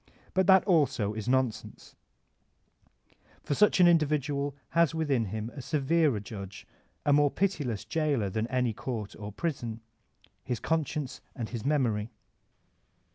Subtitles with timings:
[0.33, 1.95] But that alio is l88 VOLTAIRINE DC ClEYKE nonsense;
[3.43, 6.65] for such an tndividtial has within him a severer judge,
[7.05, 9.81] a more pitiless jailer than any court or prison,—
[10.43, 12.09] his conscience and his memory.